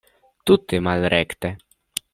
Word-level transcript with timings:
Tute 0.49 0.79
malrekte! 0.87 1.55